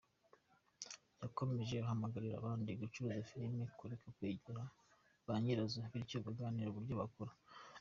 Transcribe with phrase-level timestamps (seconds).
[1.21, 4.63] Yakomeje ahamagarira n’abandi bacuruza filime kureka kwegera
[5.27, 7.31] ba nyirazo bityo baganire uburyo bakora.